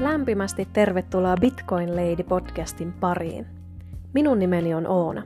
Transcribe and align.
Lämpimästi 0.00 0.68
tervetuloa 0.72 1.36
Bitcoin 1.36 1.96
Lady 1.96 2.22
podcastin 2.22 2.92
pariin. 2.92 3.46
Minun 4.14 4.38
nimeni 4.38 4.74
on 4.74 4.86
Oona. 4.86 5.22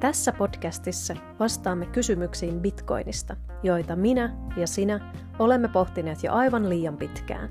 Tässä 0.00 0.32
podcastissa 0.32 1.16
vastaamme 1.38 1.86
kysymyksiin 1.86 2.60
Bitcoinista, 2.60 3.36
joita 3.62 3.96
minä 3.96 4.36
ja 4.56 4.66
sinä 4.66 5.12
olemme 5.38 5.68
pohtineet 5.68 6.22
jo 6.22 6.32
aivan 6.32 6.68
liian 6.68 6.96
pitkään. 6.96 7.48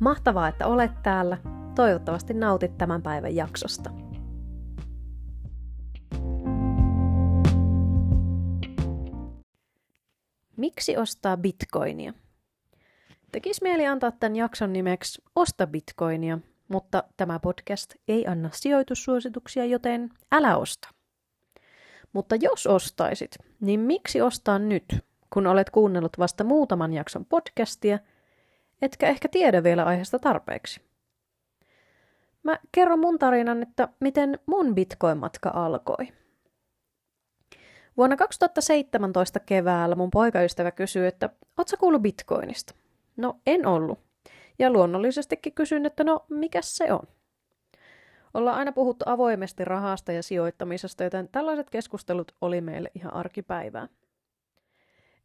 Mahtavaa, 0.00 0.48
että 0.48 0.66
olet 0.66 1.02
täällä. 1.02 1.38
Toivottavasti 1.74 2.34
nautit 2.34 2.78
tämän 2.78 3.02
päivän 3.02 3.36
jaksosta. 3.36 3.90
Miksi 10.56 10.96
ostaa 10.96 11.36
bitcoinia? 11.36 12.12
Tekisi 13.32 13.62
mieli 13.62 13.86
antaa 13.86 14.10
tämän 14.10 14.36
jakson 14.36 14.72
nimeksi 14.72 15.22
Osta 15.36 15.66
bitcoinia, 15.66 16.38
mutta 16.68 17.04
tämä 17.16 17.38
podcast 17.38 17.94
ei 18.08 18.26
anna 18.26 18.50
sijoitussuosituksia, 18.52 19.64
joten 19.64 20.10
älä 20.32 20.56
osta. 20.56 20.88
Mutta 22.12 22.36
jos 22.36 22.66
ostaisit, 22.66 23.38
niin 23.60 23.80
miksi 23.80 24.20
ostaa 24.20 24.58
nyt, 24.58 24.84
kun 25.30 25.46
olet 25.46 25.70
kuunnellut 25.70 26.18
vasta 26.18 26.44
muutaman 26.44 26.92
jakson 26.92 27.24
podcastia, 27.24 27.98
etkä 28.82 29.08
ehkä 29.08 29.28
tiedä 29.28 29.62
vielä 29.62 29.84
aiheesta 29.84 30.18
tarpeeksi? 30.18 30.80
Mä 32.42 32.58
kerron 32.72 32.98
mun 32.98 33.18
tarinan, 33.18 33.62
että 33.62 33.88
miten 34.00 34.38
mun 34.46 34.74
bitcoin-matka 34.74 35.50
alkoi. 35.54 36.08
Vuonna 37.96 38.16
2017 38.16 39.40
keväällä 39.40 39.94
mun 39.94 40.10
poikaystävä 40.10 40.70
kysyi, 40.70 41.06
että 41.06 41.30
oot 41.56 41.68
sä 41.68 41.76
kuullut 41.76 42.02
bitcoinista? 42.02 42.74
No 43.18 43.40
en 43.46 43.66
ollut. 43.66 43.98
Ja 44.58 44.70
luonnollisestikin 44.70 45.54
kysyn, 45.54 45.86
että 45.86 46.04
no 46.04 46.24
mikä 46.30 46.62
se 46.62 46.92
on? 46.92 47.08
Ollaan 48.34 48.58
aina 48.58 48.72
puhuttu 48.72 49.04
avoimesti 49.08 49.64
rahasta 49.64 50.12
ja 50.12 50.22
sijoittamisesta, 50.22 51.04
joten 51.04 51.28
tällaiset 51.32 51.70
keskustelut 51.70 52.32
oli 52.40 52.60
meille 52.60 52.90
ihan 52.94 53.14
arkipäivää. 53.14 53.88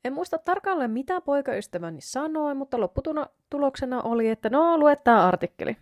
En 0.04 0.14
muista 0.14 0.38
tarkalleen 0.38 0.92
mitä 0.92 1.22
poikaystäväni 1.22 2.02
sanoi, 2.02 2.56
mutta 2.56 2.80
lopputuloksena 2.80 4.02
oli, 4.02 4.30
että 4.30 4.50
no 4.50 4.78
lue 4.78 4.96
tämä 4.96 5.28
artikkeli. 5.28 5.78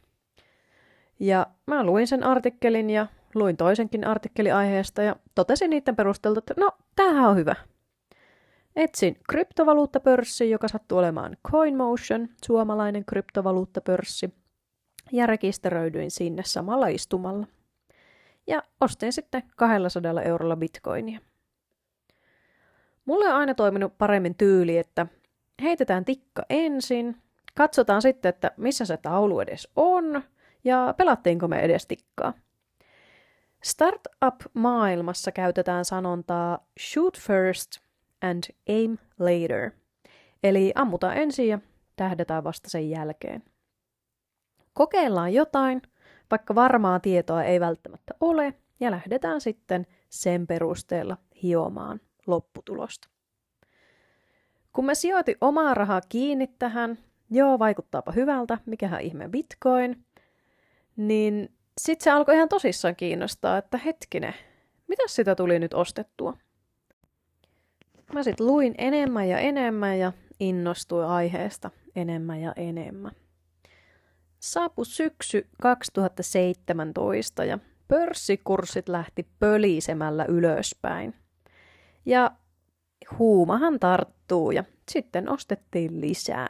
Ja 1.20 1.48
mä 1.68 1.84
luin 1.84 2.08
sen 2.08 2.24
artikkelin 2.24 2.90
ja 2.90 3.08
luin 3.36 3.58
toisenkin 3.58 4.08
artikkeli 4.08 4.52
aiheesta 4.52 5.02
ja 5.02 5.16
totesin 5.36 5.70
niiden 5.70 5.96
perusteelta, 5.96 6.40
että 6.40 6.54
no 6.58 6.72
tämähän 6.96 7.30
on 7.30 7.36
hyvä. 7.36 7.56
Etsin 8.76 9.18
kryptovaluuttapörssi, 9.30 10.50
joka 10.50 10.68
sattuu 10.68 10.98
olemaan 10.98 11.38
CoinMotion, 11.52 12.30
suomalainen 12.46 13.06
kryptovaluuttapörssi, 13.06 14.34
ja 15.12 15.26
rekisteröidyin 15.26 16.12
sinne 16.12 16.44
samalla 16.46 16.88
istumalla. 16.88 17.48
Ja 18.48 18.64
ostin 18.82 19.14
sitten 19.14 19.44
200 19.56 20.22
eurolla 20.22 20.56
bitcoinia. 20.56 21.20
Mulle 23.06 23.30
on 23.30 23.36
aina 23.36 23.54
toiminut 23.54 23.98
paremmin 23.98 24.36
tyyli, 24.36 24.78
että 24.78 25.08
heitetään 25.62 26.06
tikka 26.06 26.46
ensin, 26.50 27.18
katsotaan 27.58 28.02
sitten, 28.02 28.30
että 28.30 28.52
missä 28.58 28.86
se 28.86 28.98
taulu 28.98 29.40
edes 29.40 29.68
on, 29.76 30.24
ja 30.64 30.94
pelattiinko 30.98 31.48
me 31.48 31.60
edes 31.60 31.88
tikkaa. 31.88 32.34
Startup-maailmassa 33.64 35.32
käytetään 35.32 35.86
sanontaa 35.86 36.68
shoot 36.80 37.20
first– 37.20 37.72
and 38.22 38.44
aim 38.70 38.98
later. 39.20 39.72
Eli 40.44 40.72
ammutaan 40.76 41.18
ensin 41.18 41.48
ja 41.48 41.60
tähdetään 41.96 42.44
vasta 42.44 42.70
sen 42.70 42.90
jälkeen. 42.90 43.44
Kokeillaan 44.74 45.34
jotain, 45.34 45.82
vaikka 46.32 46.56
varmaa 46.56 47.00
tietoa 47.00 47.44
ei 47.44 47.60
välttämättä 47.60 48.14
ole, 48.20 48.54
ja 48.80 48.92
lähdetään 48.92 49.42
sitten 49.42 49.88
sen 50.10 50.48
perusteella 50.48 51.18
hiomaan 51.44 52.00
lopputulosta. 52.28 53.10
Kun 54.74 54.86
mä 54.86 54.94
sijoitin 54.94 55.36
omaa 55.42 55.74
rahaa 55.74 56.02
kiinni 56.10 56.48
tähän, 56.48 56.98
joo, 57.30 57.60
vaikuttaapa 57.60 58.12
hyvältä, 58.12 58.58
mikähän 58.66 59.02
ihme 59.02 59.30
bitcoin, 59.30 60.06
niin 60.96 61.56
sitten 61.78 62.04
se 62.04 62.12
alkoi 62.12 62.36
ihan 62.36 62.50
tosissaan 62.50 62.96
kiinnostaa, 62.96 63.58
että 63.58 63.78
hetkinen, 63.78 64.34
mitä 64.88 65.04
sitä 65.08 65.36
tuli 65.36 65.60
nyt 65.60 65.74
ostettua? 65.74 66.38
Mä 68.14 68.24
sitten 68.24 68.48
luin 68.48 68.76
enemmän 68.78 69.30
ja 69.30 69.40
enemmän 69.40 70.00
ja 70.00 70.12
innostuin 70.40 71.06
aiheesta 71.06 71.72
enemmän 71.96 72.42
ja 72.42 72.54
enemmän. 72.56 73.12
Saapui 74.40 74.86
syksy 74.86 75.48
2017 75.62 77.46
ja 77.46 77.60
pörssikurssit 77.88 78.90
lähti 78.90 79.28
pölisemällä 79.40 80.26
ylöspäin. 80.26 81.14
Ja 82.06 82.32
huumahan 83.20 83.80
tarttuu 83.80 84.52
ja 84.52 84.64
sitten 84.92 85.30
ostettiin 85.30 86.02
lisää. 86.02 86.48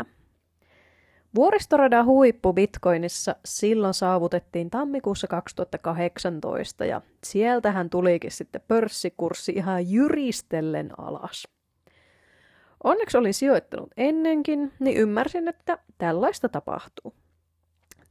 Vuoristoradan 1.36 2.06
huippu 2.06 2.54
Bitcoinissa 2.54 3.36
silloin 3.46 3.94
saavutettiin 3.94 4.70
tammikuussa 4.70 5.28
2018 5.28 6.86
ja 6.86 7.02
sieltähän 7.24 7.90
tulikin 7.90 8.32
sitten 8.32 8.62
pörssikurssi 8.68 9.52
ihan 9.52 9.92
jyristellen 9.92 10.90
alas. 10.98 11.48
Onneksi 12.84 13.18
olin 13.18 13.34
sijoittanut 13.34 13.90
ennenkin, 13.98 14.72
niin 14.80 14.98
ymmärsin, 14.98 15.48
että 15.48 15.78
tällaista 15.98 16.50
tapahtuu. 16.50 17.14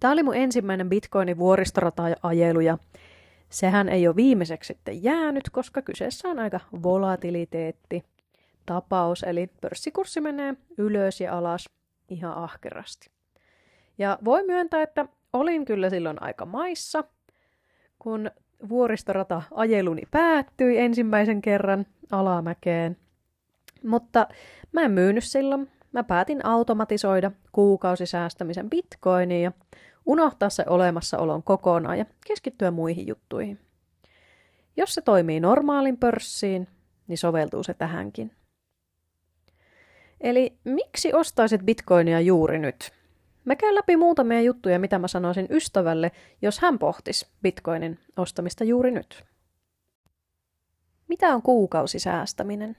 Tämä 0.01 0.13
oli 0.13 0.23
mun 0.23 0.37
ensimmäinen 0.37 0.89
Bitcoinin 0.89 1.39
vuoristorata-ajelu 1.39 2.61
ja 2.61 2.79
sehän 3.49 3.89
ei 3.89 4.07
ole 4.07 4.17
viimeiseksi 4.17 4.67
sitten 4.67 5.03
jäänyt, 5.03 5.51
koska 5.51 5.83
kyseessä 5.83 6.29
on 6.29 6.39
aika 6.39 6.61
volatiliteetti 6.83 8.05
tapaus, 8.67 9.23
eli 9.23 9.51
pörssikurssi 9.61 10.21
menee 10.21 10.55
ylös 10.79 11.21
ja 11.21 11.39
alas 11.39 11.65
ihan 12.11 12.35
ahkerasti. 12.35 13.11
Ja 13.99 14.19
voi 14.25 14.47
myöntää, 14.47 14.83
että 14.83 15.07
olin 15.33 15.65
kyllä 15.65 15.91
silloin 15.91 16.23
aika 16.23 16.47
maissa, 16.47 17.05
kun 17.99 18.31
vuoristorata 18.69 19.43
ajeluni 19.55 20.03
päättyi 20.11 20.79
ensimmäisen 20.79 21.43
kerran 21.43 21.87
alamäkeen. 22.13 22.97
Mutta 23.85 24.27
mä 24.73 24.83
en 24.83 24.91
myynyt 24.91 25.25
silloin. 25.25 25.71
Mä 25.93 26.05
päätin 26.05 26.47
automatisoida 26.47 27.31
kuukausisäästämisen 27.53 28.71
bitcoiniin 28.71 29.43
ja 29.43 29.53
unohtaa 30.07 30.51
se 30.51 30.65
olemassaolon 30.69 31.43
kokonaan 31.43 31.99
ja 31.99 32.05
keskittyä 32.27 32.71
muihin 32.71 33.07
juttuihin. 33.07 33.59
Jos 34.77 34.95
se 34.95 35.01
toimii 35.01 35.41
normaalin 35.41 35.97
pörssiin, 35.97 36.69
niin 37.07 37.19
soveltuu 37.19 37.63
se 37.63 37.75
tähänkin. 37.75 38.33
Eli 40.21 40.59
miksi 40.65 41.13
ostaisit 41.15 41.63
bitcoinia 41.63 42.21
juuri 42.21 42.59
nyt? 42.59 42.93
Mä 43.45 43.57
käyn 43.57 43.75
läpi 43.75 43.97
muutamia 43.97 44.41
juttuja, 44.41 44.79
mitä 44.79 44.99
mä 44.99 45.09
sanoisin 45.09 45.47
ystävälle, 45.51 46.13
jos 46.43 46.59
hän 46.59 46.79
pohtisi 46.79 47.27
bitcoinin 47.43 47.99
ostamista 48.17 48.65
juuri 48.65 48.91
nyt. 48.91 49.25
Mitä 51.09 51.35
on 51.35 51.43
kuukausisäästäminen? 51.43 52.77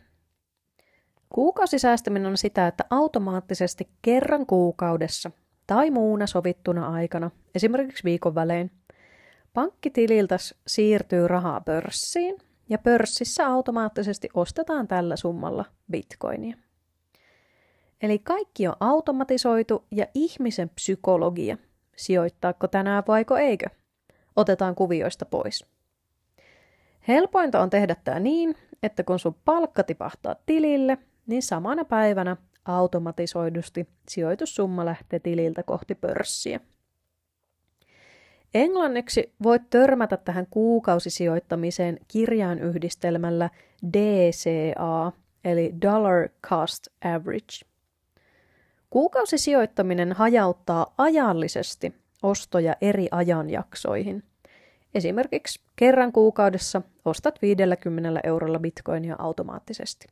Kuukausisäästäminen 1.30 2.32
on 2.32 2.38
sitä, 2.38 2.68
että 2.68 2.86
automaattisesti 2.90 3.90
kerran 4.02 4.46
kuukaudessa 4.46 5.32
tai 5.68 5.92
muuna 5.92 6.28
sovittuna 6.28 6.88
aikana, 6.88 7.32
esimerkiksi 7.56 8.04
viikon 8.04 8.36
välein, 8.36 8.72
pankkitililtä 9.54 10.38
siirtyy 10.68 11.28
rahaa 11.28 11.62
pörssiin 11.62 12.38
ja 12.70 12.78
pörssissä 12.78 13.48
automaattisesti 13.48 14.30
ostetaan 14.34 14.88
tällä 14.88 15.16
summalla 15.16 15.66
bitcoinia. 15.92 16.58
Eli 18.02 18.20
kaikki 18.20 18.68
on 18.68 18.76
automatisoitu 18.80 19.86
ja 19.92 20.06
ihmisen 20.14 20.70
psykologia, 20.70 21.58
sijoittaako 21.96 22.68
tänään 22.68 23.04
vaiko 23.08 23.38
eikö, 23.38 23.66
otetaan 24.36 24.76
kuvioista 24.76 25.26
pois. 25.26 25.66
Helpointa 27.08 27.62
on 27.62 27.70
tehdä 27.70 27.96
tämä 28.04 28.20
niin, 28.20 28.56
että 28.84 29.04
kun 29.04 29.20
sun 29.20 29.36
palkka 29.46 29.84
tipahtaa 29.84 30.36
tilille, 30.46 30.98
niin 31.28 31.42
samana 31.42 31.86
päivänä 31.86 32.38
automatisoidusti 32.66 33.88
sijoitussumma 34.10 34.86
lähtee 34.86 35.20
tililtä 35.20 35.64
kohti 35.64 35.96
pörssiä. 35.96 36.60
Englanniksi 38.54 39.34
voit 39.44 39.62
törmätä 39.70 40.18
tähän 40.18 40.48
kuukausisijoittamiseen 40.50 42.00
kirjaan 42.08 42.60
yhdistelmällä 42.60 43.50
DCA, 43.94 45.12
eli 45.46 45.74
Dollar 45.82 46.30
Cost 46.48 46.88
Average. 47.06 47.71
Kuukausisijoittaminen 48.92 50.14
hajauttaa 50.14 50.94
ajallisesti 50.98 51.94
ostoja 52.24 52.76
eri 52.82 53.08
ajanjaksoihin. 53.12 54.24
Esimerkiksi 54.94 55.62
kerran 55.76 56.12
kuukaudessa 56.12 56.82
ostat 57.06 57.42
50 57.42 58.20
eurolla 58.24 58.60
bitcoinia 58.60 59.16
automaattisesti. 59.20 60.08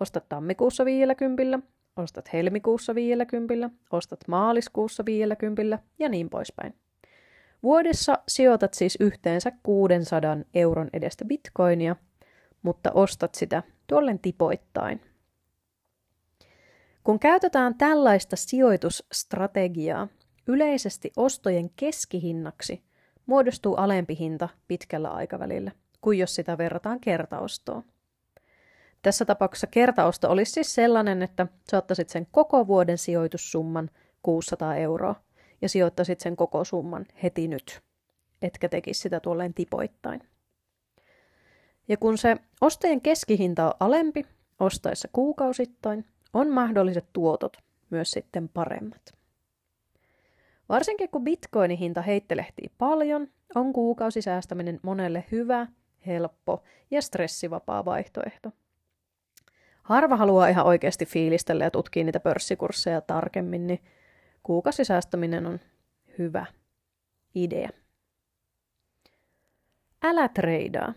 Ostat 0.00 0.28
tammikuussa 0.28 0.84
50, 0.84 1.58
ostat 1.96 2.32
helmikuussa 2.32 2.94
50, 2.94 3.70
ostat 3.90 4.20
maaliskuussa 4.28 5.04
50 5.04 5.78
ja 5.98 6.08
niin 6.08 6.30
poispäin. 6.30 6.74
Vuodessa 7.62 8.18
sijoitat 8.28 8.74
siis 8.74 8.96
yhteensä 9.00 9.52
600 9.62 10.36
euron 10.54 10.90
edestä 10.92 11.24
bitcoinia, 11.24 11.96
mutta 12.62 12.90
ostat 12.94 13.34
sitä 13.34 13.62
tuollen 13.86 14.18
tipoittain. 14.18 15.00
Kun 17.06 17.18
käytetään 17.18 17.74
tällaista 17.74 18.36
sijoitusstrategiaa, 18.36 20.08
yleisesti 20.46 21.12
ostojen 21.16 21.70
keskihinnaksi 21.70 22.82
muodostuu 23.26 23.74
alempi 23.74 24.16
hinta 24.18 24.48
pitkällä 24.68 25.10
aikavälillä, 25.10 25.70
kuin 26.00 26.18
jos 26.18 26.34
sitä 26.34 26.58
verrataan 26.58 27.00
kertaostoon. 27.00 27.84
Tässä 29.02 29.24
tapauksessa 29.24 29.66
kertaosto 29.66 30.30
olisi 30.30 30.52
siis 30.52 30.74
sellainen, 30.74 31.22
että 31.22 31.46
sä 31.70 31.78
ottaisit 31.78 32.08
sen 32.08 32.26
koko 32.30 32.66
vuoden 32.66 32.98
sijoitussumman 32.98 33.90
600 34.22 34.76
euroa 34.76 35.14
ja 35.62 35.68
sijoittaisit 35.68 36.20
sen 36.20 36.36
koko 36.36 36.64
summan 36.64 37.06
heti 37.22 37.48
nyt, 37.48 37.82
etkä 38.42 38.68
tekisi 38.68 39.00
sitä 39.00 39.20
tuolleen 39.20 39.54
tipoittain. 39.54 40.20
Ja 41.88 41.96
kun 41.96 42.18
se 42.18 42.36
ostojen 42.60 43.00
keskihinta 43.00 43.66
on 43.66 43.74
alempi 43.80 44.26
ostaessa 44.60 45.08
kuukausittain, 45.12 46.04
on 46.36 46.50
mahdolliset 46.50 47.06
tuotot 47.12 47.56
myös 47.90 48.10
sitten 48.10 48.48
paremmat. 48.48 49.14
Varsinkin 50.68 51.08
kun 51.10 51.24
bitcoinin 51.24 51.78
hinta 51.78 52.02
heittelehtii 52.02 52.70
paljon, 52.78 53.28
on 53.54 53.72
kuukausisäästäminen 53.72 54.80
monelle 54.82 55.24
hyvä, 55.32 55.66
helppo 56.06 56.62
ja 56.90 57.02
stressivapaa 57.02 57.84
vaihtoehto. 57.84 58.52
Harva 59.82 60.16
haluaa 60.16 60.48
ihan 60.48 60.66
oikeasti 60.66 61.06
fiilistellä 61.06 61.64
ja 61.64 61.70
tutkia 61.70 62.04
niitä 62.04 62.20
pörssikursseja 62.20 63.00
tarkemmin, 63.00 63.66
niin 63.66 63.80
kuukausisäästäminen 64.42 65.46
on 65.46 65.60
hyvä 66.18 66.46
idea. 67.34 67.68
Älä 70.02 70.28
treidaa. 70.28 70.94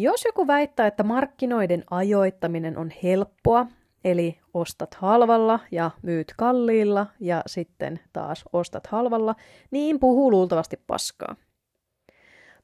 Jos 0.00 0.24
joku 0.24 0.46
väittää, 0.46 0.86
että 0.86 1.02
markkinoiden 1.02 1.84
ajoittaminen 1.90 2.78
on 2.78 2.90
helppoa, 3.02 3.66
eli 4.04 4.38
ostat 4.54 4.94
halvalla 4.94 5.60
ja 5.70 5.90
myyt 6.02 6.34
kalliilla 6.36 7.06
ja 7.20 7.42
sitten 7.46 8.00
taas 8.12 8.44
ostat 8.52 8.86
halvalla, 8.86 9.34
niin 9.70 10.00
puhuu 10.00 10.30
luultavasti 10.30 10.80
paskaa. 10.86 11.36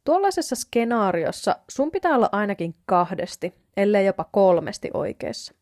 Tuollaisessa 0.04 0.56
skenaariossa 0.56 1.56
sun 1.70 1.90
pitää 1.90 2.14
olla 2.14 2.28
ainakin 2.32 2.74
kahdesti, 2.86 3.54
ellei 3.76 4.06
jopa 4.06 4.24
kolmesti 4.24 4.90
oikeassa. 4.94 5.54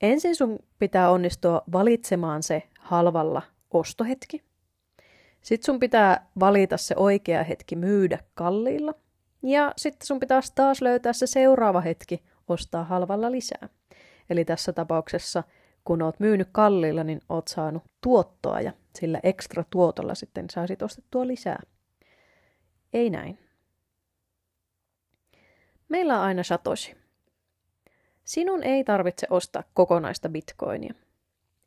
Ensin 0.00 0.36
sun 0.36 0.58
pitää 0.78 1.10
onnistua 1.10 1.62
valitsemaan 1.72 2.42
se 2.42 2.62
halvalla 2.80 3.42
ostohetki. 3.70 4.42
Sitten 5.42 5.66
sun 5.66 5.80
pitää 5.80 6.26
valita 6.40 6.76
se 6.76 6.94
oikea 6.98 7.44
hetki 7.44 7.76
myydä 7.76 8.18
kalliilla– 8.34 8.94
ja 9.42 9.72
sitten 9.76 10.06
sun 10.06 10.20
pitäisi 10.20 10.52
taas 10.54 10.82
löytää 10.82 11.12
se 11.12 11.26
seuraava 11.26 11.80
hetki 11.80 12.22
ostaa 12.48 12.84
halvalla 12.84 13.32
lisää. 13.32 13.68
Eli 14.30 14.44
tässä 14.44 14.72
tapauksessa, 14.72 15.42
kun 15.84 16.02
oot 16.02 16.20
myynyt 16.20 16.48
kalliilla, 16.52 17.04
niin 17.04 17.20
oot 17.28 17.48
saanut 17.48 17.82
tuottoa 18.00 18.60
ja 18.60 18.72
sillä 18.98 19.20
ekstra 19.22 19.64
tuotolla 19.70 20.14
sitten 20.14 20.50
saisit 20.50 20.82
ostettua 20.82 21.26
lisää. 21.26 21.62
Ei 22.92 23.10
näin. 23.10 23.38
Meillä 25.88 26.16
on 26.16 26.24
aina 26.24 26.42
satoshi. 26.42 26.96
Sinun 28.24 28.62
ei 28.62 28.84
tarvitse 28.84 29.26
ostaa 29.30 29.62
kokonaista 29.74 30.28
bitcoinia. 30.28 30.94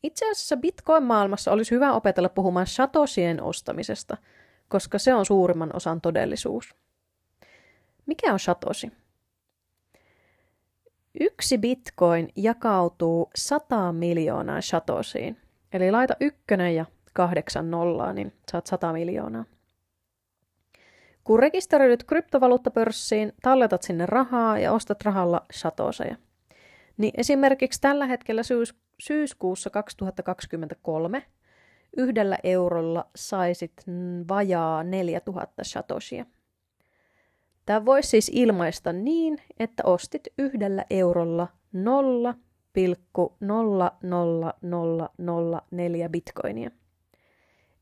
Itse 0.04 0.32
asiassa 0.32 0.58
bitcoin-maailmassa 0.58 1.52
olisi 1.52 1.76
hyvä 1.76 1.94
opetella 1.94 2.30
puhumaan 2.30 2.68
satoshien 2.68 3.44
ostamisesta, 3.44 4.18
koska 4.70 5.00
se 5.00 5.14
on 5.14 5.26
suurimman 5.26 5.76
osan 5.76 6.02
todellisuus. 6.02 6.76
Mikä 8.12 8.34
on 8.34 8.40
Satoshi? 8.40 8.92
Yksi 11.20 11.58
bitcoin 11.58 12.30
jakautuu 12.36 13.30
100 13.36 13.92
miljoonaa 13.92 14.62
Satoshiin. 14.62 15.38
Eli 15.74 15.92
laita 15.92 16.14
ykkönen 16.20 16.76
ja 16.76 16.86
kahdeksan 17.14 17.72
nollaa, 17.72 18.14
niin 18.14 18.34
saat 18.52 18.68
100 18.68 18.94
miljoonaa. 18.94 19.46
Kun 21.24 21.40
rekisteröidyt 21.40 22.04
kryptovaluuttapörssiin, 22.04 23.34
talletat 23.42 23.84
sinne 23.84 24.06
rahaa 24.06 24.60
ja 24.60 24.72
ostat 24.72 25.02
rahalla 25.02 25.46
satoseja. 25.52 26.16
Niin 26.98 27.14
esimerkiksi 27.18 27.82
tällä 27.82 28.06
hetkellä 28.06 28.44
syys- 28.44 28.76
syyskuussa 29.00 29.70
2023 29.70 31.24
yhdellä 31.98 32.38
eurolla 32.44 33.10
saisit 33.16 33.84
vajaa 34.30 34.84
4000 34.84 35.64
satoshia. 35.64 36.26
Tämä 37.72 37.86
voisi 37.86 38.10
siis 38.10 38.32
ilmaista 38.34 38.94
niin, 38.94 39.38
että 39.60 39.84
ostit 39.86 40.28
yhdellä 40.38 40.86
eurolla 40.90 41.48
0,00004 41.74 41.80
bitcoinia. 46.10 46.72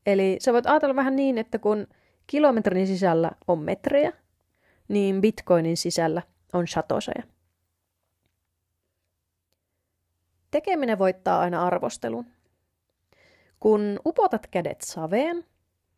Eli 0.06 0.36
sä 0.40 0.52
voit 0.52 0.66
ajatella 0.66 0.96
vähän 0.96 1.16
niin, 1.16 1.38
että 1.38 1.58
kun 1.58 1.86
kilometrin 2.26 2.86
sisällä 2.86 3.30
on 3.48 3.58
metrejä, 3.58 4.12
niin 4.88 5.20
bitcoinin 5.20 5.76
sisällä 5.76 6.22
on 6.52 6.68
satoseja. 6.68 7.22
Tekeminen 10.50 10.98
voittaa 10.98 11.40
aina 11.40 11.66
arvostelun. 11.66 12.26
Kun 13.60 14.00
upotat 14.06 14.46
kädet 14.46 14.80
saveen, 14.80 15.44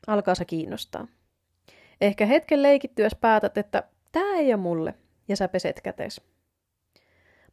alkaa 0.06 0.34
se 0.34 0.44
kiinnostaa. 0.44 1.06
Ehkä 2.00 2.26
hetken 2.26 2.62
leikittyäs 2.62 3.16
päätät, 3.20 3.58
että 3.58 3.82
tämä 4.12 4.34
ei 4.34 4.54
ole 4.54 4.62
mulle, 4.62 4.94
ja 5.28 5.36
sä 5.36 5.48
peset 5.48 5.80
kätes. 5.80 6.20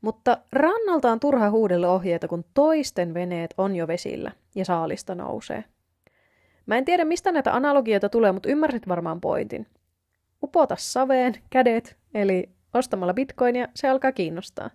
Mutta 0.01 0.37
rannalta 0.51 1.11
on 1.11 1.19
turha 1.19 1.49
huudella 1.49 1.91
ohjeita, 1.91 2.27
kun 2.27 2.45
toisten 2.53 3.13
veneet 3.13 3.53
on 3.57 3.75
jo 3.75 3.87
vesillä 3.87 4.31
ja 4.55 4.65
saalista 4.65 5.15
nousee. 5.15 5.63
Mä 6.65 6.77
en 6.77 6.85
tiedä, 6.85 7.05
mistä 7.05 7.31
näitä 7.31 7.55
analogioita 7.55 8.09
tulee, 8.09 8.31
mutta 8.31 8.49
ymmärsit 8.49 8.87
varmaan 8.87 9.21
pointin. 9.21 9.67
Upota 10.43 10.75
saveen, 10.79 11.33
kädet, 11.49 11.97
eli 12.13 12.49
ostamalla 12.73 13.13
bitcoinia, 13.13 13.67
se 13.75 13.87
alkaa 13.87 14.11
kiinnostaa. 14.11 14.69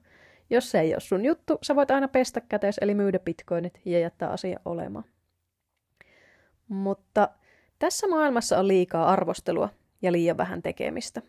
Jos 0.50 0.70
se 0.70 0.80
ei 0.80 0.94
ole 0.94 1.00
sun 1.00 1.24
juttu, 1.24 1.58
sä 1.62 1.76
voit 1.76 1.90
aina 1.90 2.08
pestä 2.08 2.40
kätees, 2.40 2.78
eli 2.78 2.94
myydä 2.94 3.18
bitcoinit 3.18 3.80
ja 3.84 3.98
jättää 3.98 4.30
asia 4.30 4.60
olemaan. 4.64 5.04
Mutta 6.68 7.28
tässä 7.78 8.08
maailmassa 8.08 8.58
on 8.58 8.68
liikaa 8.68 9.08
arvostelua 9.08 9.68
ja 10.02 10.12
liian 10.12 10.36
vähän 10.36 10.62
tekemistä. 10.62 11.22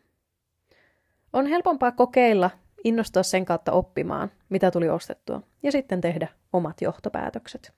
On 1.34 1.46
helpompaa 1.46 1.92
kokeilla, 1.92 2.50
innostua 2.84 3.24
sen 3.24 3.46
kautta 3.46 3.72
oppimaan, 3.72 4.32
mitä 4.50 4.72
tuli 4.72 4.90
ostettua, 4.90 5.42
ja 5.64 5.72
sitten 5.72 6.02
tehdä 6.02 6.28
omat 6.54 6.82
johtopäätökset. 6.82 7.74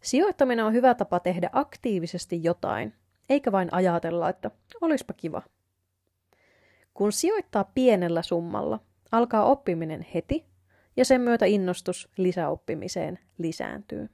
Sijoittaminen 0.00 0.64
on 0.64 0.72
hyvä 0.72 0.94
tapa 0.94 1.20
tehdä 1.20 1.50
aktiivisesti 1.52 2.40
jotain, 2.42 2.94
eikä 3.28 3.52
vain 3.52 3.68
ajatella, 3.72 4.28
että 4.28 4.50
olispa 4.80 5.12
kiva. 5.12 5.42
Kun 6.94 7.12
sijoittaa 7.12 7.70
pienellä 7.74 8.22
summalla, 8.22 8.80
alkaa 9.12 9.44
oppiminen 9.44 10.06
heti, 10.14 10.46
ja 10.96 11.04
sen 11.04 11.20
myötä 11.20 11.46
innostus 11.46 12.08
lisäoppimiseen 12.16 13.18
lisääntyy. 13.38 14.08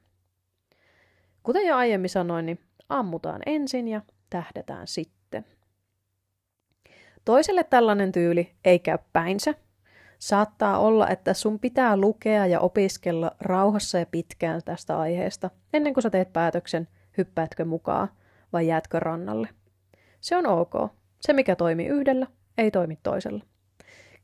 Kuten 1.43 1.67
jo 1.67 1.77
aiemmin 1.77 2.11
sanoin, 2.11 2.47
niin 2.47 2.59
ammutaan 2.99 3.41
ensin 3.47 3.89
ja 3.89 4.03
tähdetään 4.31 4.87
sitten. 4.87 5.45
Toiselle 7.25 7.65
tällainen 7.65 8.13
tyyli 8.13 8.55
ei 8.65 8.79
käy 8.79 8.99
päinsä. 9.13 9.55
Saattaa 10.19 10.79
olla, 10.79 11.09
että 11.09 11.35
sun 11.35 11.59
pitää 11.59 11.97
lukea 11.97 12.47
ja 12.47 12.61
opiskella 12.61 13.33
rauhassa 13.41 13.99
ja 13.99 14.07
pitkään 14.07 14.61
tästä 14.65 14.99
aiheesta, 14.99 15.51
ennen 15.73 15.95
kuin 15.95 16.03
sä 16.03 16.11
teet 16.11 16.33
päätöksen, 16.33 16.89
hyppäätkö 17.19 17.65
mukaan 17.65 18.09
vai 18.53 18.67
jäätkö 18.67 19.01
rannalle. 19.01 19.49
Se 20.21 20.37
on 20.37 20.47
ok. 20.47 20.73
Se, 21.21 21.33
mikä 21.33 21.57
toimii 21.57 21.87
yhdellä, 21.87 22.27
ei 22.59 22.71
toimi 22.71 22.99
toisella. 23.03 23.45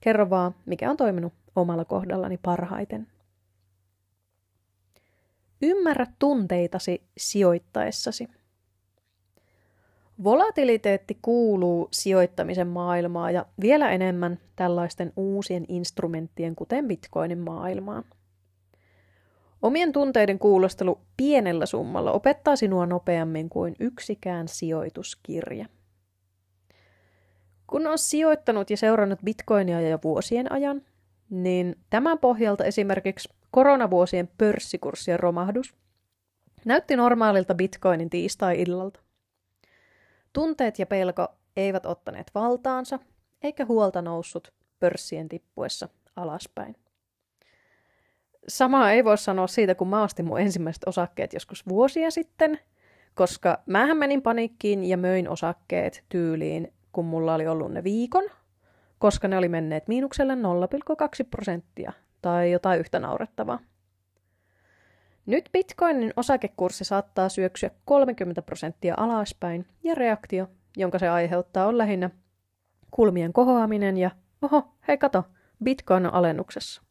Kerro 0.01 0.31
vaan, 0.31 0.55
mikä 0.67 0.91
on 0.91 0.97
toiminut 0.97 1.33
omalla 1.57 1.85
kohdallani 1.85 2.39
parhaiten. 2.43 3.07
Ymmärrä 5.63 6.07
tunteitasi 6.19 7.03
sijoittaessasi. 7.19 8.29
Volatiliteetti 10.25 11.19
kuuluu 11.23 11.89
sijoittamisen 11.91 12.67
maailmaan 12.69 13.35
ja 13.35 13.47
vielä 13.61 13.91
enemmän 13.91 14.39
tällaisten 14.57 15.13
uusien 15.17 15.65
instrumenttien, 15.69 16.57
kuten 16.57 16.89
bitcoinin 16.89 17.39
maailmaan. 17.39 18.05
Omien 19.63 19.93
tunteiden 19.93 20.39
kuulostelu 20.39 21.01
pienellä 21.17 21.67
summalla 21.67 22.13
opettaa 22.13 22.57
sinua 22.57 22.87
nopeammin 22.87 23.49
kuin 23.49 23.77
yksikään 23.81 24.49
sijoituskirja. 24.49 25.67
Kun 27.67 27.87
on 27.87 27.99
sijoittanut 27.99 28.71
ja 28.71 28.77
seurannut 28.77 29.19
bitcoinia 29.25 29.81
jo 29.81 29.99
vuosien 30.05 30.53
ajan, 30.53 30.83
niin 31.31 31.77
tämän 31.91 32.19
pohjalta 32.19 32.65
esimerkiksi 32.65 33.29
koronavuosien 33.51 34.29
pörssikurssien 34.39 35.21
romahdus 35.21 35.75
näytti 36.65 36.97
normaalilta 36.97 37.55
bitcoinin 37.55 38.11
tiistai-illalta. 38.11 39.01
Tunteet 40.33 40.79
ja 40.79 40.87
pelko 40.87 41.29
eivät 41.57 41.87
ottaneet 41.87 42.31
valtaansa, 42.35 42.99
eikä 43.43 43.65
huolta 43.65 44.03
noussut 44.03 44.53
pörssien 44.81 45.29
tippuessa 45.29 45.89
alaspäin. 46.17 46.77
Samaa 48.49 48.91
ei 48.93 49.05
voi 49.05 49.19
sanoa 49.19 49.47
siitä, 49.47 49.75
kun 49.75 49.89
mä 49.89 50.03
ostin 50.03 50.27
mun 50.27 50.41
ensimmäiset 50.41 50.83
osakkeet 50.87 51.33
joskus 51.33 51.69
vuosia 51.69 52.11
sitten, 52.11 52.59
koska 53.15 53.63
mähän 53.67 53.97
menin 53.97 54.23
paniikkiin 54.23 54.85
ja 54.85 54.97
möin 54.97 55.29
osakkeet 55.29 56.05
tyyliin, 56.09 56.73
kun 56.93 57.05
mulla 57.05 57.35
oli 57.35 57.47
ollut 57.47 57.73
ne 57.73 57.85
viikon, 57.85 58.25
koska 58.99 59.29
ne 59.29 59.39
oli 59.39 59.49
menneet 59.49 59.89
miinukselle 59.89 60.35
0,2 60.35 60.41
prosenttia 61.31 61.93
tai 62.23 62.51
jotain 62.51 62.81
yhtä 62.81 62.99
naurettavaa. 62.99 63.59
Nyt 65.29 65.49
bitcoinin 65.53 66.13
osakekurssi 66.17 66.85
saattaa 66.85 67.29
syöksyä 67.29 67.71
30 67.85 68.43
prosenttia 68.43 68.95
alaspäin 68.97 69.67
ja 69.85 69.95
reaktio, 69.95 70.47
jonka 70.77 70.99
se 70.99 71.09
aiheuttaa, 71.09 71.67
on 71.67 71.79
lähinnä 71.79 72.11
kulmien 72.91 73.33
kohoaminen 73.33 73.97
ja 73.97 74.11
oho, 74.43 74.75
hei 74.89 74.99
kato, 74.99 75.25
bitcoin 75.65 76.07
on 76.07 76.15
alennuksessa. 76.15 76.83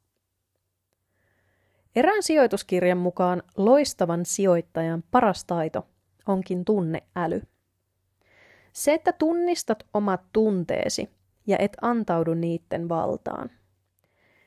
Erään 1.96 2.24
sijoituskirjan 2.24 2.98
mukaan 2.98 3.44
loistavan 3.58 4.25
sijoittajan 4.25 5.03
paras 5.12 5.46
taito 5.46 5.88
onkin 6.27 6.65
tunneäly. 6.65 7.41
Se, 8.74 8.94
että 8.94 9.13
tunnistat 9.13 9.84
omat 9.94 10.22
tunteesi 10.34 11.10
ja 11.48 11.58
et 11.60 11.77
antaudu 11.82 12.34
niiden 12.34 12.89
valtaan. 12.89 13.50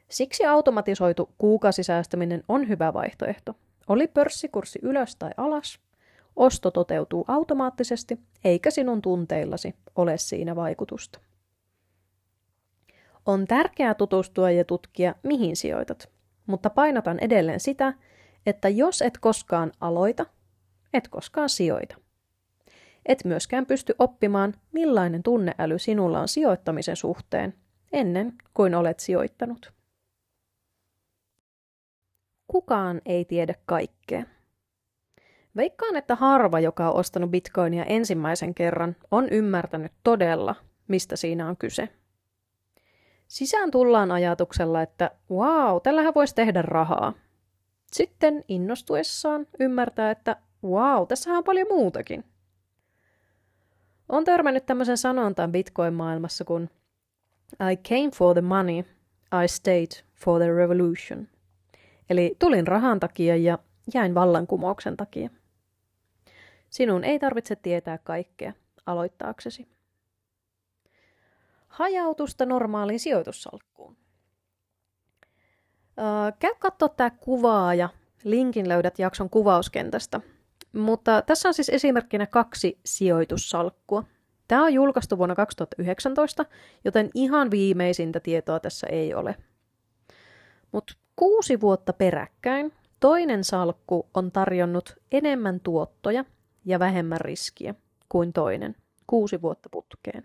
Siksi 0.09 0.47
automatisoitu 0.47 1.35
kuukausisäästäminen 1.38 2.44
on 2.49 2.68
hyvä 2.68 2.94
vaihtoehto. 2.94 3.54
Oli 3.89 4.07
pörssikurssi 4.07 4.79
ylös 4.83 5.17
tai 5.17 5.31
alas, 5.37 5.81
osto 6.37 6.71
toteutuu 6.71 7.25
automaattisesti, 7.29 8.19
eikä 8.45 8.71
sinun 8.71 9.03
tunteillasi 9.03 9.75
ole 9.97 10.19
siinä 10.19 10.57
vaikutusta. 10.57 11.21
On 13.27 13.47
tärkeää 13.47 13.95
tutustua 13.95 14.51
ja 14.51 14.65
tutkia, 14.65 15.15
mihin 15.23 15.57
sijoitat, 15.57 16.09
mutta 16.47 16.71
painotan 16.71 17.19
edelleen 17.21 17.61
sitä, 17.61 17.95
että 18.47 18.69
jos 18.69 19.03
et 19.03 19.19
koskaan 19.19 19.73
aloita, 19.81 20.27
et 20.93 21.09
koskaan 21.09 21.49
sijoita. 21.49 21.97
Et 23.07 23.25
myöskään 23.25 23.67
pysty 23.67 23.95
oppimaan, 23.99 24.55
millainen 24.73 25.23
tunneäly 25.23 25.79
sinulla 25.79 26.21
on 26.21 26.29
sijoittamisen 26.29 26.97
suhteen, 26.97 27.55
ennen 27.93 28.33
kuin 28.55 28.75
olet 28.75 29.01
sijoittanut. 29.01 29.73
Kukaan 32.50 33.00
ei 33.07 33.25
tiedä 33.25 33.54
kaikkea. 33.66 34.23
Veikkaan, 35.57 35.97
että 35.97 36.14
harva, 36.14 36.61
joka 36.61 36.88
on 36.88 36.97
ostanut 36.97 37.30
bitcoinia 37.30 37.85
ensimmäisen 37.85 38.54
kerran, 38.54 38.97
on 39.11 39.28
ymmärtänyt 39.28 39.92
todella, 40.02 40.54
mistä 40.88 41.16
siinä 41.16 41.49
on 41.49 41.57
kyse. 41.57 41.88
Sisään 43.28 43.71
tullaan 43.71 44.11
ajatuksella, 44.12 44.83
että 44.83 45.11
wow, 45.30 45.76
tällähän 45.83 46.14
voisi 46.14 46.35
tehdä 46.35 46.62
rahaa. 46.62 47.12
Sitten 47.92 48.45
innostuessaan 48.49 49.47
ymmärtää, 49.61 50.11
että 50.11 50.37
wow, 50.64 51.07
tässä 51.09 51.30
on 51.30 51.45
paljon 51.45 51.66
muutakin. 51.71 52.25
On 54.09 54.25
törmännyt 54.25 54.66
tämmöisen 54.66 54.99
sanontaan 54.99 55.52
Bitcoin-maailmassa, 55.52 56.45
kun 56.45 56.71
I 57.73 57.76
came 57.76 58.11
for 58.14 58.35
the 58.35 58.42
money, 58.42 58.78
I 59.45 59.49
stayed 59.49 60.04
for 60.14 60.40
the 60.40 60.52
revolution. 60.52 61.28
Eli 62.11 62.37
tulin 62.38 62.67
rahan 62.67 63.00
takia 63.00 63.37
ja 63.37 63.59
jäin 63.95 64.14
vallankumouksen 64.14 64.97
takia. 64.97 65.31
Sinun 66.71 67.05
ei 67.05 67.19
tarvitse 67.19 67.57
tietää 67.57 67.99
kaikkea 67.99 68.52
aloittaaksesi. 68.87 69.69
Hajautusta 71.69 72.47
normaaliin 72.47 73.00
sijoitussalkkuun. 73.00 73.97
käy 76.38 76.55
katsoa 76.59 76.88
tämä 76.88 77.11
kuvaa 77.11 77.75
ja 77.75 77.88
linkin 78.25 78.69
löydät 78.69 78.99
jakson 78.99 79.31
kuvauskentästä. 79.31 80.21
Mutta 80.73 81.23
tässä 81.23 81.49
on 81.49 81.55
siis 81.55 81.69
esimerkkinä 81.69 82.26
kaksi 82.26 82.81
sijoitussalkkua. 82.85 84.05
Tämä 84.49 84.64
on 84.64 84.75
julkaistu 84.75 85.19
vuonna 85.19 85.35
2019, 85.35 86.45
joten 86.85 87.11
ihan 87.14 87.50
viimeisintä 87.50 88.21
tietoa 88.21 88.61
tässä 88.61 88.87
ei 88.87 89.14
ole. 89.14 89.37
Mutta 90.73 90.95
kuusi 91.21 91.61
vuotta 91.61 91.93
peräkkäin 91.93 92.73
toinen 93.00 93.45
salkku 93.45 94.09
on 94.15 94.33
tarjonnut 94.33 94.97
enemmän 95.12 95.61
tuottoja 95.61 96.25
ja 96.65 96.79
vähemmän 96.79 97.21
riskiä 97.21 97.75
kuin 98.09 98.33
toinen, 98.33 98.77
kuusi 99.07 99.43
vuotta 99.43 99.69
putkeen. 99.73 100.25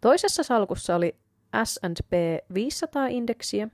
Toisessa 0.00 0.42
salkussa 0.42 0.96
oli 0.96 1.16
S&P 1.64 2.12
500-indeksiä, 2.52 3.68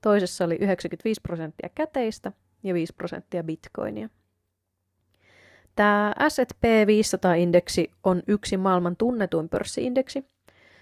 toisessa 0.00 0.44
oli 0.44 0.54
95 0.54 1.20
prosenttia 1.20 1.68
käteistä 1.74 2.32
ja 2.62 2.74
5 2.74 2.92
prosenttia 2.92 3.44
bitcoinia. 3.44 4.08
Tämä 5.74 6.12
S&P 6.28 6.64
500-indeksi 6.64 7.90
on 8.04 8.22
yksi 8.28 8.56
maailman 8.56 8.96
tunnetuin 8.96 9.48
pörssiindeksi. 9.48 10.24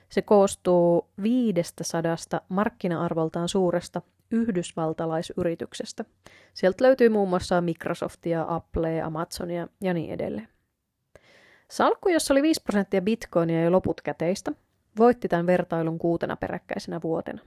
Se 0.08 0.22
koostuu 0.22 1.08
500 1.22 2.16
markkina-arvoltaan 2.48 3.48
suuresta 3.48 4.02
yhdysvaltalaisyrityksestä. 4.34 6.04
Sieltä 6.54 6.84
löytyy 6.84 7.08
muun 7.08 7.28
muassa 7.28 7.60
Microsoftia, 7.60 8.44
Applea, 8.48 9.06
Amazonia 9.06 9.68
ja 9.80 9.94
niin 9.94 10.10
edelleen. 10.10 10.48
Salkku, 11.70 12.08
jossa 12.08 12.34
oli 12.34 12.42
5 12.42 12.62
prosenttia 12.62 13.02
bitcoinia 13.02 13.62
ja 13.62 13.72
loput 13.72 14.00
käteistä, 14.00 14.52
voitti 14.98 15.28
tämän 15.28 15.46
vertailun 15.46 15.98
kuutena 15.98 16.36
peräkkäisenä 16.36 17.00
vuotena. 17.02 17.40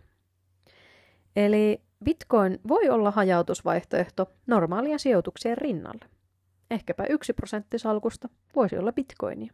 Eli 1.35 1.81
bitcoin 2.03 2.59
voi 2.67 2.89
olla 2.89 3.11
hajautusvaihtoehto 3.11 4.31
normaalia 4.47 4.97
sijoituksien 4.97 5.57
rinnalle. 5.57 6.05
Ehkäpä 6.71 7.05
yksi 7.09 7.33
prosentti 7.33 7.79
salkusta 7.79 8.29
voisi 8.55 8.77
olla 8.77 8.91
bitcoinia. 8.91 9.53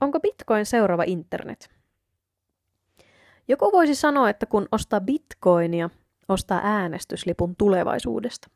Onko 0.00 0.20
bitcoin 0.20 0.66
seuraava 0.66 1.02
internet? 1.06 1.77
Joku 3.48 3.72
voisi 3.72 3.94
sanoa, 3.94 4.30
että 4.30 4.46
kun 4.46 4.68
ostaa 4.72 5.00
bitcoinia, 5.00 5.90
ostaa 6.28 6.60
äänestyslipun 6.64 7.56
tulevaisuudesta. 7.56 8.50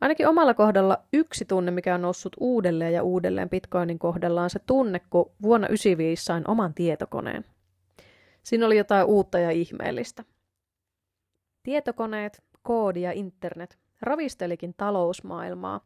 Ainakin 0.00 0.28
omalla 0.28 0.54
kohdalla 0.54 0.98
yksi 1.12 1.44
tunne, 1.44 1.70
mikä 1.70 1.94
on 1.94 2.02
noussut 2.02 2.36
uudelleen 2.40 2.92
ja 2.92 3.02
uudelleen 3.02 3.50
bitcoinin 3.50 3.98
kohdalla, 3.98 4.42
on 4.42 4.50
se 4.50 4.58
tunne, 4.58 5.00
kun 5.10 5.30
vuonna 5.42 5.66
1995 5.66 6.24
sain 6.24 6.50
oman 6.50 6.74
tietokoneen. 6.74 7.44
Siinä 8.42 8.66
oli 8.66 8.78
jotain 8.78 9.06
uutta 9.06 9.38
ja 9.38 9.50
ihmeellistä. 9.50 10.24
Tietokoneet, 11.62 12.42
koodi 12.62 13.02
ja 13.02 13.12
internet 13.12 13.78
ravistelikin 14.00 14.74
talousmaailmaa, 14.76 15.80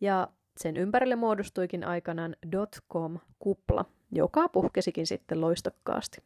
ja 0.00 0.28
sen 0.56 0.76
ympärille 0.76 1.16
muodostuikin 1.16 1.84
aikanaan 1.84 2.36
dotcom-kupla, 2.52 3.84
joka 4.12 4.48
puhkesikin 4.48 5.06
sitten 5.06 5.40
loistokkaasti. 5.40 6.22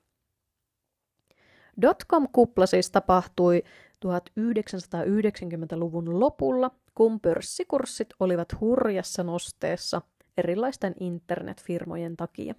Dotcom-kupla 1.82 2.66
siis 2.66 2.90
tapahtui 2.90 3.62
1990-luvun 4.06 6.20
lopulla, 6.20 6.70
kun 6.94 7.20
pörssikurssit 7.20 8.08
olivat 8.20 8.48
hurjassa 8.60 9.22
nosteessa 9.22 10.02
erilaisten 10.38 10.94
internetfirmojen 11.00 12.16
takia. 12.16 12.54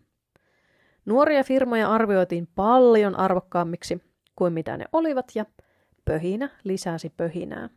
Nuoria 1.06 1.44
firmoja 1.44 1.90
arvioitiin 1.90 2.48
paljon 2.56 3.20
arvokkaammiksi 3.20 4.02
kuin 4.36 4.54
mitä 4.54 4.78
ne 4.78 4.86
olivat 4.94 5.32
ja 5.36 5.46
pöhinä 6.06 6.50
lisäsi 6.64 7.10
pöhinää. 7.10 7.70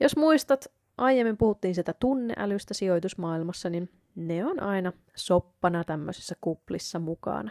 Jos 0.00 0.16
muistat, 0.16 0.66
aiemmin 0.98 1.36
puhuttiin 1.36 1.74
sitä 1.74 1.94
tunneälystä 2.00 2.74
sijoitusmaailmassa, 2.74 3.70
niin 3.70 3.90
ne 4.14 4.44
on 4.44 4.62
aina 4.62 4.92
soppana 5.16 5.84
tämmöisissä 5.84 6.34
kuplissa 6.40 6.98
mukana. 6.98 7.50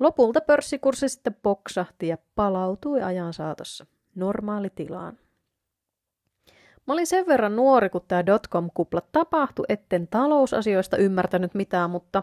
Lopulta 0.00 0.40
pörssikurssi 0.40 1.08
sitten 1.08 1.36
poksahti 1.42 2.08
ja 2.08 2.18
palautui 2.34 3.02
ajan 3.02 3.32
saatossa 3.32 3.86
normaalitilaan. 4.14 5.18
Mä 6.86 6.94
olin 6.94 7.06
sen 7.06 7.26
verran 7.26 7.56
nuori, 7.56 7.90
kun 7.90 8.00
tämä 8.08 8.26
dotcom-kupla 8.26 9.00
tapahtui, 9.12 9.64
etten 9.68 10.08
talousasioista 10.08 10.96
ymmärtänyt 10.96 11.54
mitään, 11.54 11.90
mutta 11.90 12.22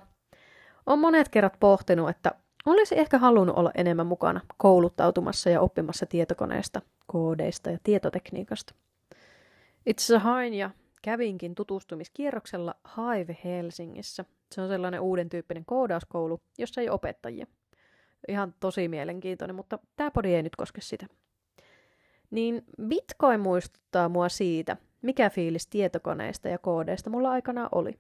on 0.86 1.00
monet 1.00 1.30
kerrat 1.30 1.58
pohtinut, 1.60 2.10
että 2.10 2.32
olisi 2.66 3.00
ehkä 3.00 3.18
halunnut 3.18 3.58
olla 3.58 3.72
enemmän 3.76 4.08
mukana 4.08 4.42
kouluttautumassa 4.58 5.50
ja 5.50 5.62
oppimassa 5.62 6.06
tietokoneesta, 6.06 6.82
koodeista 7.08 7.70
ja 7.70 7.78
tietotekniikasta. 7.84 8.74
Itse 9.86 10.04
asiassa 10.04 10.30
hain 10.30 10.54
ja 10.54 10.70
kävinkin 11.02 11.56
tutustumiskierroksella 11.56 12.76
Hive 12.98 13.38
Helsingissä. 13.44 14.26
Se 14.52 14.62
on 14.62 14.68
sellainen 14.68 15.02
uuden 15.02 15.30
tyyppinen 15.30 15.66
koodauskoulu, 15.66 16.42
jossa 16.58 16.82
ei 16.82 16.90
opettajia. 16.90 17.48
Ihan 18.28 18.54
tosi 18.60 18.88
mielenkiintoinen, 18.88 19.56
mutta 19.56 19.80
tämä 19.96 20.12
podi 20.12 20.34
ei 20.34 20.44
nyt 20.44 20.56
koske 20.56 20.82
sitä. 20.82 21.06
Niin 22.32 22.66
Bitcoin 22.88 23.40
muistuttaa 23.40 24.10
mua 24.10 24.30
siitä, 24.30 24.78
mikä 25.02 25.30
fiilis 25.30 25.68
tietokoneista 25.68 26.50
ja 26.50 26.58
koodeista 26.58 27.10
mulla 27.10 27.32
aikana 27.32 27.70
oli. 27.72 28.00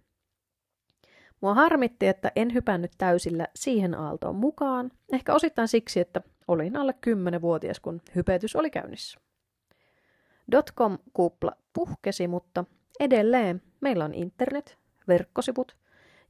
Mua 1.41 1.53
harmitti, 1.53 2.07
että 2.07 2.31
en 2.35 2.53
hypännyt 2.53 2.91
täysillä 2.97 3.47
siihen 3.55 3.95
aaltoon 3.95 4.35
mukaan, 4.35 4.91
ehkä 5.13 5.33
osittain 5.33 5.67
siksi, 5.67 5.99
että 5.99 6.21
olin 6.47 6.77
alle 6.77 6.95
10-vuotias, 7.07 7.79
kun 7.79 8.01
hypetys 8.15 8.55
oli 8.55 8.69
käynnissä. 8.69 9.19
Dotcom-kupla 10.51 11.51
puhkesi, 11.73 12.27
mutta 12.27 12.65
edelleen 12.99 13.61
meillä 13.81 14.05
on 14.05 14.13
internet, 14.13 14.77
verkkosivut 15.07 15.77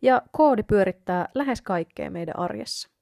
ja 0.02 0.22
koodi 0.32 0.64
pyörittää 0.64 1.30
lähes 1.36 1.62
kaikkea 1.62 2.12
meidän 2.12 2.40
arjessa. 2.40 2.93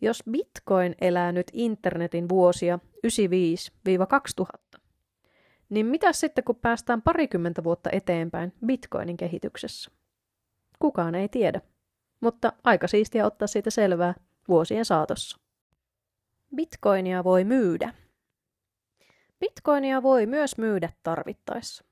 Jos 0.00 0.22
Bitcoin 0.30 0.94
elää 1.00 1.32
nyt 1.32 1.46
internetin 1.52 2.28
vuosia 2.28 2.78
95-2000, 4.76 4.80
niin 5.68 5.86
mitä 5.86 6.12
sitten 6.12 6.44
kun 6.44 6.56
päästään 6.56 7.02
parikymmentä 7.02 7.64
vuotta 7.64 7.90
eteenpäin 7.92 8.52
Bitcoinin 8.66 9.16
kehityksessä? 9.16 9.90
Kukaan 10.78 11.14
ei 11.14 11.28
tiedä, 11.28 11.60
mutta 12.20 12.52
aika 12.64 12.86
siistiä 12.86 13.26
ottaa 13.26 13.48
siitä 13.48 13.70
selvää 13.70 14.14
vuosien 14.48 14.84
saatossa. 14.84 15.38
Bitcoinia 16.56 17.24
voi 17.24 17.44
myydä. 17.44 17.94
Bitcoinia 19.40 20.02
voi 20.02 20.26
myös 20.26 20.58
myydä 20.58 20.92
tarvittaessa. 21.02 21.84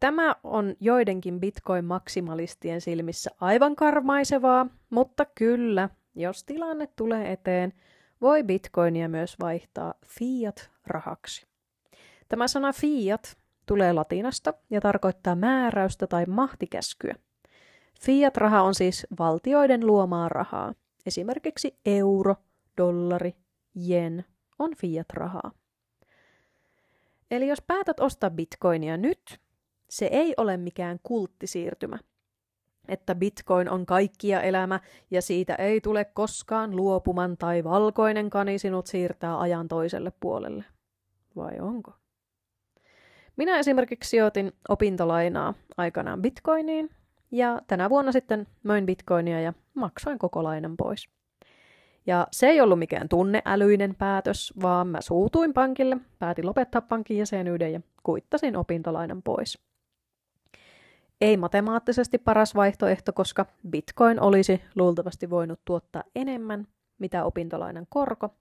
Tämä 0.00 0.36
on 0.44 0.76
joidenkin 0.80 1.40
bitcoin-maksimalistien 1.40 2.80
silmissä 2.80 3.30
aivan 3.40 3.76
karmaisevaa, 3.76 4.66
mutta 4.90 5.26
kyllä, 5.34 5.88
jos 6.14 6.44
tilanne 6.44 6.86
tulee 6.86 7.32
eteen, 7.32 7.72
voi 8.20 8.42
bitcoinia 8.42 9.08
myös 9.08 9.36
vaihtaa 9.40 9.94
fiat-rahaksi. 10.06 11.46
Tämä 12.28 12.48
sana 12.48 12.72
fiat 12.72 13.36
tulee 13.66 13.92
latinasta 13.92 14.54
ja 14.70 14.80
tarkoittaa 14.80 15.34
määräystä 15.34 16.06
tai 16.06 16.26
mahtikäskyä. 16.26 17.14
Fiat-raha 18.00 18.62
on 18.62 18.74
siis 18.74 19.06
valtioiden 19.18 19.86
luomaa 19.86 20.28
rahaa. 20.28 20.74
Esimerkiksi 21.06 21.78
euro, 21.86 22.36
dollari, 22.78 23.36
jen 23.74 24.24
on 24.58 24.70
fiat-rahaa. 24.76 25.50
Eli 27.30 27.48
jos 27.48 27.62
päätät 27.66 28.00
ostaa 28.00 28.30
bitcoinia 28.30 28.96
nyt, 28.96 29.40
se 29.90 30.06
ei 30.06 30.34
ole 30.36 30.56
mikään 30.56 30.98
kulttisiirtymä. 31.02 31.98
Että 32.88 33.14
bitcoin 33.14 33.70
on 33.70 33.86
kaikkia 33.86 34.40
elämä 34.40 34.80
ja 35.10 35.22
siitä 35.22 35.54
ei 35.54 35.80
tule 35.80 36.04
koskaan 36.04 36.76
luopuman 36.76 37.36
tai 37.36 37.64
valkoinen 37.64 38.30
kani 38.30 38.58
sinut 38.58 38.86
siirtää 38.86 39.40
ajan 39.40 39.68
toiselle 39.68 40.12
puolelle. 40.20 40.64
Vai 41.36 41.60
onko? 41.60 41.92
Minä 43.36 43.58
esimerkiksi 43.58 44.10
sijoitin 44.10 44.52
opintolainaa 44.68 45.54
aikanaan 45.76 46.22
bitcoiniin 46.22 46.90
ja 47.30 47.60
tänä 47.66 47.90
vuonna 47.90 48.12
sitten 48.12 48.46
möin 48.62 48.86
bitcoinia 48.86 49.40
ja 49.40 49.52
maksoin 49.74 50.18
koko 50.18 50.42
lainan 50.42 50.76
pois. 50.76 51.08
Ja 52.06 52.26
se 52.32 52.46
ei 52.46 52.60
ollut 52.60 52.78
mikään 52.78 53.08
tunneälyinen 53.08 53.94
päätös, 53.94 54.52
vaan 54.62 54.88
mä 54.88 55.00
suutuin 55.00 55.52
pankille, 55.52 55.96
päätin 56.18 56.46
lopettaa 56.46 56.80
pankin 56.80 57.18
jäsenyyden 57.18 57.72
ja 57.72 57.80
kuittasin 58.02 58.56
opintolainan 58.56 59.22
pois. 59.22 59.58
Ei 61.22 61.36
matemaattisesti 61.36 62.18
paras 62.18 62.54
vaihtoehto, 62.54 63.12
koska 63.12 63.46
bitcoin 63.70 64.20
olisi 64.20 64.62
luultavasti 64.74 65.30
voinut 65.30 65.60
tuottaa 65.64 66.02
enemmän, 66.14 66.66
mitä 66.98 67.24
opintolainan 67.24 67.86
korko, 67.88 68.34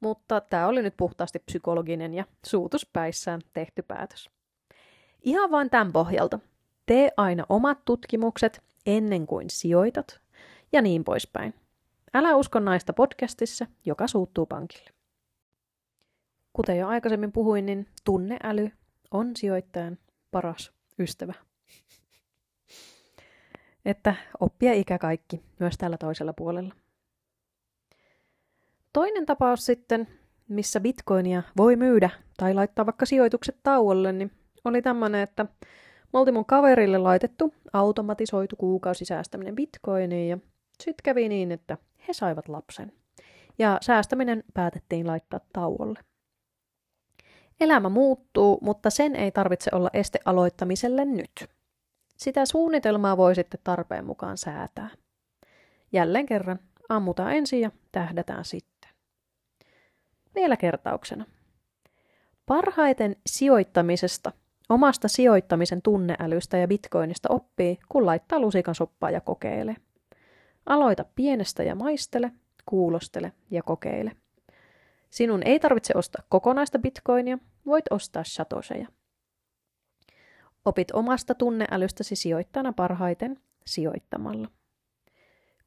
mutta 0.00 0.40
tämä 0.40 0.66
oli 0.66 0.82
nyt 0.82 0.94
puhtaasti 0.96 1.38
psykologinen 1.38 2.14
ja 2.14 2.24
suutuspäissään 2.46 3.40
tehty 3.52 3.82
päätös. 3.82 4.30
Ihan 5.22 5.50
vain 5.50 5.70
tämän 5.70 5.92
pohjalta. 5.92 6.38
Tee 6.86 7.10
aina 7.16 7.46
omat 7.48 7.84
tutkimukset 7.84 8.62
ennen 8.86 9.26
kuin 9.26 9.50
sijoitat 9.50 10.20
ja 10.72 10.82
niin 10.82 11.04
poispäin. 11.04 11.54
Älä 12.14 12.36
usko 12.36 12.60
naista 12.60 12.92
podcastissa, 12.92 13.66
joka 13.84 14.08
suuttuu 14.08 14.46
pankille. 14.46 14.90
Kuten 16.52 16.78
jo 16.78 16.88
aikaisemmin 16.88 17.32
puhuin, 17.32 17.66
niin 17.66 17.86
tunneäly 18.04 18.70
on 19.10 19.36
sijoittajan 19.36 19.98
paras 20.30 20.72
ystävä. 20.98 21.34
Että 23.84 24.14
oppia 24.40 24.72
ikä 24.72 24.98
kaikki, 24.98 25.42
myös 25.58 25.78
tällä 25.78 25.96
toisella 25.98 26.32
puolella. 26.32 26.74
Toinen 28.92 29.26
tapaus 29.26 29.66
sitten, 29.66 30.08
missä 30.48 30.80
bitcoinia 30.80 31.42
voi 31.56 31.76
myydä 31.76 32.10
tai 32.36 32.54
laittaa 32.54 32.86
vaikka 32.86 33.06
sijoitukset 33.06 33.56
tauolle, 33.62 34.12
niin 34.12 34.30
oli 34.64 34.82
tämmöinen, 34.82 35.20
että 35.20 35.44
me 36.12 36.18
oltiin 36.18 36.34
mun 36.34 36.44
kaverille 36.44 36.98
laitettu 36.98 37.54
automatisoitu 37.72 38.56
kuukausisäästäminen 38.56 39.54
bitcoiniin 39.54 40.28
ja 40.28 40.38
sitten 40.80 41.02
kävi 41.04 41.28
niin, 41.28 41.52
että 41.52 41.78
he 42.08 42.12
saivat 42.12 42.48
lapsen. 42.48 42.92
Ja 43.58 43.78
säästäminen 43.80 44.44
päätettiin 44.54 45.06
laittaa 45.06 45.40
tauolle. 45.52 45.98
Elämä 47.60 47.88
muuttuu, 47.88 48.58
mutta 48.62 48.90
sen 48.90 49.16
ei 49.16 49.30
tarvitse 49.30 49.70
olla 49.74 49.90
este 49.92 50.18
aloittamiselle 50.24 51.04
nyt. 51.04 51.48
Sitä 52.24 52.46
suunnitelmaa 52.46 53.16
voi 53.16 53.34
sitten 53.34 53.60
tarpeen 53.64 54.06
mukaan 54.06 54.38
säätää. 54.38 54.90
Jälleen 55.92 56.26
kerran, 56.26 56.58
ammutaan 56.88 57.32
ensin 57.32 57.60
ja 57.60 57.70
tähdätään 57.92 58.44
sitten. 58.44 58.90
Vielä 60.34 60.56
kertauksena. 60.56 61.24
Parhaiten 62.46 63.16
sijoittamisesta, 63.26 64.32
omasta 64.68 65.08
sijoittamisen 65.08 65.82
tunneälystä 65.82 66.56
ja 66.56 66.68
bitcoinista 66.68 67.28
oppii, 67.32 67.78
kun 67.88 68.06
laittaa 68.06 68.40
lusikan 68.40 68.74
soppaa 68.74 69.10
ja 69.10 69.20
kokeilee. 69.20 69.76
Aloita 70.66 71.04
pienestä 71.14 71.62
ja 71.62 71.74
maistele, 71.74 72.32
kuulostele 72.66 73.32
ja 73.50 73.62
kokeile. 73.62 74.12
Sinun 75.10 75.42
ei 75.44 75.60
tarvitse 75.60 75.92
ostaa 75.96 76.24
kokonaista 76.28 76.78
bitcoinia, 76.78 77.38
voit 77.66 77.84
ostaa 77.90 78.24
satoseja. 78.26 78.88
Opit 80.64 80.90
omasta 80.90 81.34
tunneälystäsi 81.34 82.16
sijoittajana 82.16 82.72
parhaiten 82.72 83.40
sijoittamalla. 83.66 84.48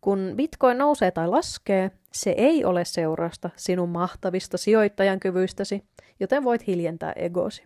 Kun 0.02 0.34
bitcoin 0.36 0.78
nousee 0.78 1.12
tai 1.12 1.28
laskee, 1.28 1.92
se 2.14 2.30
ei 2.38 2.66
ole 2.66 2.86
seurausta 2.86 3.50
sinun 3.56 3.90
mahtavista 3.90 4.58
sijoittajan 4.58 5.20
kyvyistäsi, 5.20 5.84
joten 6.20 6.44
voit 6.44 6.68
hiljentää 6.68 7.14
egosi. 7.16 7.64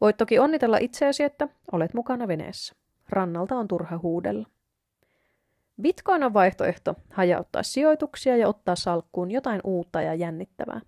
Voit 0.00 0.16
toki 0.16 0.38
onnitella 0.38 0.78
itseäsi, 0.78 1.22
että 1.22 1.48
olet 1.72 1.94
mukana 1.94 2.28
veneessä. 2.28 2.74
Rannalta 3.08 3.54
on 3.54 3.68
turha 3.68 3.98
huudella. 3.98 4.48
Bitcoin 5.82 6.22
on 6.22 6.34
vaihtoehto 6.34 6.94
hajauttaa 7.10 7.62
sijoituksia 7.62 8.36
ja 8.36 8.48
ottaa 8.48 8.76
salkkuun 8.76 9.30
jotain 9.30 9.60
uutta 9.64 10.02
ja 10.02 10.14
jännittävää. 10.14 10.80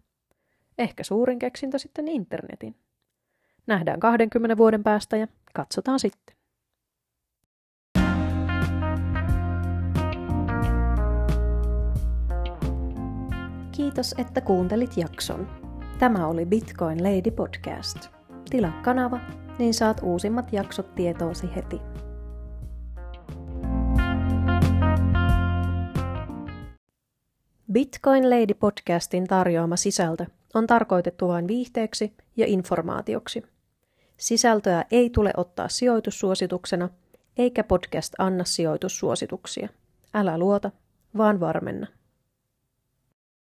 Ehkä 0.79 1.05
suurin 1.05 1.39
keksintö 1.39 1.79
sitten 1.79 2.09
internetin. 2.09 2.77
Nähdään 3.67 4.01
20 4.01 4.57
vuoden 4.57 4.83
päästä 4.83 5.17
ja 5.17 5.27
katsotaan 5.55 6.01
sitten. 6.01 6.37
Kiitos, 13.73 14.15
että 14.19 14.41
kuuntelit 14.41 14.97
jakson. 14.97 15.49
Tämä 15.99 16.27
oli 16.27 16.47
Bitcoin 16.47 17.03
Lady 17.05 17.31
Podcast. 17.31 18.09
Tilaa 18.51 18.83
kanava, 18.83 19.21
niin 19.59 19.75
saat 19.75 20.01
uusimmat 20.03 20.53
jaksot 20.53 20.95
tietoosi 20.95 21.55
heti. 21.57 21.81
Bitcoin 27.73 28.31
Lady 28.31 28.55
podcastin 28.55 29.27
tarjoama 29.27 29.77
sisältö 29.77 30.27
on 30.55 30.67
tarkoitettu 30.67 31.29
vain 31.29 31.49
viihteeksi 31.49 32.13
ja 32.37 32.47
informaatioksi. 32.47 33.52
Sisältöä 34.23 34.85
ei 34.91 35.11
tule 35.11 35.31
ottaa 35.37 35.69
sijoitussuosituksena, 35.69 36.89
eikä 37.37 37.65
podcast 37.65 38.13
anna 38.19 38.45
sijoitussuosituksia. 38.45 39.69
Älä 40.15 40.39
luota, 40.39 40.71
vaan 41.17 41.41
varmenna. 41.41 41.87